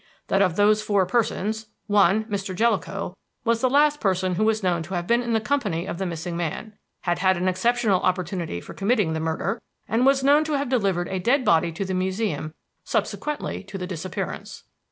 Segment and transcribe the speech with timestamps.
[0.29, 2.55] That, of those four persons, one Mr.
[2.55, 3.15] Jellicoe
[3.45, 6.07] was the last person who was known to have been in the company of the
[6.07, 10.53] missing man; had had an exceptional opportunity for committing the murder; and was known to
[10.57, 14.63] have delivered a dead body to the Museum subsequently to the disappearance.